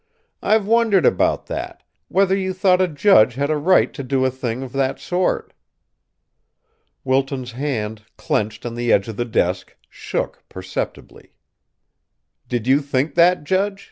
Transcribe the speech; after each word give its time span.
"I've 0.41 0.65
wondered 0.65 1.05
about 1.05 1.45
that 1.45 1.83
whether 2.07 2.35
you 2.35 2.53
thought 2.53 2.81
a 2.81 2.87
judge 2.87 3.35
had 3.35 3.51
a 3.51 3.55
right 3.55 3.93
to 3.93 4.01
do 4.01 4.25
a 4.25 4.31
thing 4.31 4.63
of 4.63 4.71
that 4.71 4.99
sort." 4.99 5.53
Wilton's 7.03 7.51
hand, 7.51 8.01
clenched 8.17 8.65
on 8.65 8.73
the 8.73 8.91
edge 8.91 9.07
of 9.07 9.15
the 9.17 9.25
desk, 9.25 9.75
shook 9.91 10.43
perceptibly. 10.49 11.33
"Did 12.49 12.65
you 12.65 12.81
think 12.81 13.13
that, 13.13 13.43
judge?" 13.43 13.79